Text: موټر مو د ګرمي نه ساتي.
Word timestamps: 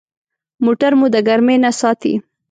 موټر 0.65 0.91
مو 0.99 1.05
د 1.13 1.17
ګرمي 1.27 1.55
نه 1.63 1.71
ساتي. 1.79 2.13